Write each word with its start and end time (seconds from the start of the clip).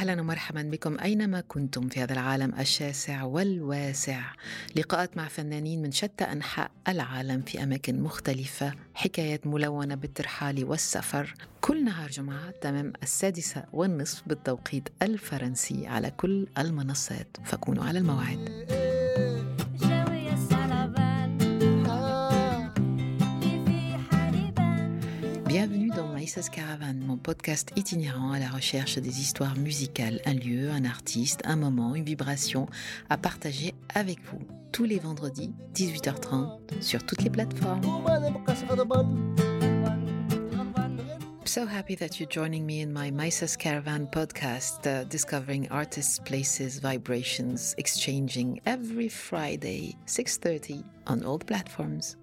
أهلا 0.00 0.20
ومرحبا 0.20 0.62
بكم 0.62 1.00
أينما 1.00 1.40
كنتم 1.40 1.88
في 1.88 2.00
هذا 2.00 2.12
العالم 2.12 2.54
الشاسع 2.58 3.22
والواسع. 3.22 4.20
لقاءات 4.76 5.16
مع 5.16 5.28
فنانين 5.28 5.82
من 5.82 5.92
شتى 5.92 6.24
أنحاء 6.24 6.70
العالم 6.88 7.42
في 7.42 7.62
أماكن 7.62 8.00
مختلفة 8.02 8.74
حكايات 8.94 9.46
ملونة 9.46 9.94
بالترحال 9.94 10.64
والسفر. 10.64 11.34
كل 11.60 11.84
نهار 11.84 12.10
جمعة 12.10 12.50
تمام 12.50 12.92
السادسة 13.02 13.64
والنصف 13.72 14.22
بالتوقيت 14.26 14.88
الفرنسي 15.02 15.86
على 15.86 16.10
كل 16.10 16.46
المنصات. 16.58 17.36
فكونوا 17.44 17.84
على 17.84 17.98
الموعد. 17.98 18.59
Bienvenue 25.50 25.88
dans 25.88 26.06
Maïsas 26.06 26.48
Caravan, 26.48 26.94
mon 26.94 27.16
podcast 27.16 27.72
itinérant 27.74 28.30
à 28.30 28.38
la 28.38 28.48
recherche 28.48 28.98
des 28.98 29.20
histoires 29.20 29.56
musicales, 29.56 30.20
un 30.24 30.34
lieu, 30.34 30.70
un 30.70 30.84
artiste, 30.84 31.40
un 31.44 31.56
moment, 31.56 31.96
une 31.96 32.04
vibration 32.04 32.68
à 33.08 33.16
partager 33.18 33.74
avec 33.92 34.20
vous. 34.26 34.38
Tous 34.70 34.84
les 34.84 35.00
vendredis, 35.00 35.52
18h30, 35.74 36.80
sur 36.80 37.04
toutes 37.04 37.22
les 37.22 37.30
plateformes. 37.30 37.82
So 41.44 41.66
happy 41.66 41.96
that 41.96 42.20
you're 42.20 42.30
joining 42.30 42.64
me 42.64 42.80
in 42.80 42.92
my 42.92 43.10
Maïsas 43.10 43.56
Caravan 43.56 44.06
podcast, 44.06 44.86
uh, 44.86 45.04
discovering 45.04 45.66
artists, 45.72 46.20
places, 46.20 46.78
vibrations, 46.80 47.74
exchanging 47.76 48.60
every 48.66 49.08
Friday, 49.08 49.96
6.30 50.06 50.84
on 51.08 51.24
all 51.24 51.40
platforms. 51.40 52.16